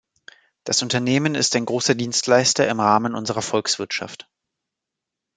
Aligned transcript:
Das 0.63 0.81
Unternehmen 0.81 1.35
ist 1.35 1.55
ein 1.55 1.65
großer 1.67 1.93
Dienstleister 1.93 2.67
im 2.67 2.79
Rahmen 2.79 3.13
unserer 3.13 3.43
Volkswirtschaft. 3.43 4.27